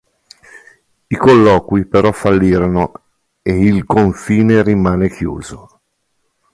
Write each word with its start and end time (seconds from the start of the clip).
I 1.05 1.15
colloqui 1.15 1.85
però 1.85 2.11
fallirono 2.11 2.91
e 3.43 3.63
il 3.63 3.85
confine 3.85 4.63
rimane 4.63 5.11
chiuso. 5.11 5.79